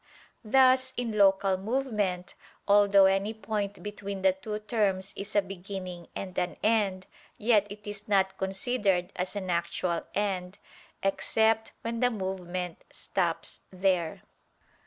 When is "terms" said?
4.57-5.13